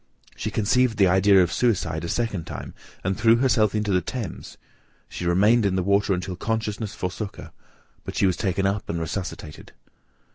She 0.35 0.49
conceived 0.49 0.97
the 0.97 1.05
idea 1.05 1.43
of 1.43 1.53
suicide 1.53 2.03
a 2.03 2.09
second 2.09 2.45
time, 2.47 2.73
and 3.03 3.15
threw 3.15 3.35
herself 3.35 3.75
into 3.75 3.91
the 3.91 4.01
Thames; 4.01 4.57
she 5.07 5.27
remained 5.27 5.63
in 5.63 5.75
the 5.75 5.83
water, 5.83 6.11
until 6.15 6.35
consciousness 6.35 6.95
forsook 6.95 7.35
her, 7.37 7.51
but 8.03 8.15
she 8.15 8.25
was 8.25 8.35
taken 8.35 8.65
up 8.65 8.89
and 8.89 8.99
resuscitated. 8.99 9.73